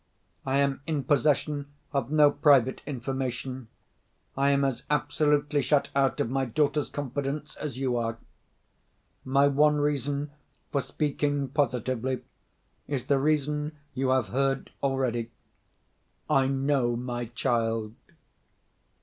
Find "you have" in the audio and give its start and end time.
13.93-14.29